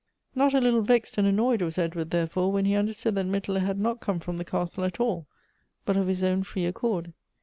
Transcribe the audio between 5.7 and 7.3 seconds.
but of his own free accord.